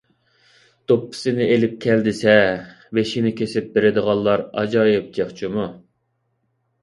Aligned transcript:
دوپپىسىنى 0.91 1.45
ئېلىپ 1.55 1.75
كەل 1.83 1.99
دېسە، 2.07 2.33
بېشىنى 2.99 3.31
كېسىپ 3.41 3.69
بېرىدىغانلار 3.75 4.45
ئاجايىپ 4.61 5.11
جىق 5.19 5.35
جۇمۇ! 5.43 5.67